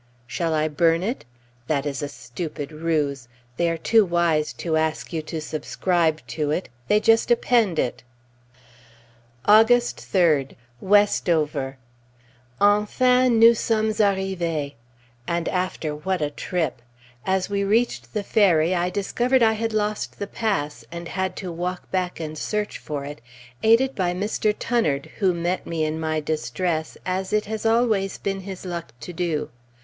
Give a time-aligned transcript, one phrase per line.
[0.25, 1.25] shall I burn it?
[1.67, 6.49] That is a stupid ruse; they are too wise to ask you to subscribe to
[6.49, 8.01] it, they just append it.
[9.45, 11.77] August 3d, WESTOVER.
[12.59, 14.73] Enfin nous sommes arrivées!
[15.27, 16.81] And after what a trip!
[17.23, 21.51] As we reached the ferry, I discovered I had lost the pass, and had to
[21.51, 23.21] walk back and search for it,
[23.61, 24.51] aided by Mr.
[24.57, 29.13] Tunnard, who met me in my distress, as it has always been his luck to
[29.13, 29.51] do.